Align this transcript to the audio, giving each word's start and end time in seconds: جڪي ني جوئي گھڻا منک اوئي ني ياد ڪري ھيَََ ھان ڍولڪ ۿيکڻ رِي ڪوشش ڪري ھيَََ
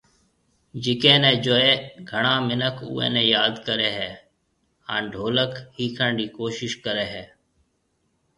جڪي 0.83 1.13
ني 1.21 1.31
جوئي 1.45 1.71
گھڻا 2.09 2.35
منک 2.47 2.77
اوئي 2.89 3.07
ني 3.13 3.23
ياد 3.35 3.53
ڪري 3.67 3.89
ھيَََ 3.97 4.09
ھان 4.87 5.01
ڍولڪ 5.13 5.51
ۿيکڻ 5.75 6.09
رِي 6.17 6.27
ڪوشش 6.37 6.71
ڪري 6.85 7.05
ھيَََ 7.13 7.23